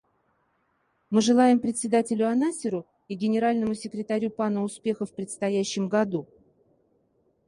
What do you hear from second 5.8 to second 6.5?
году.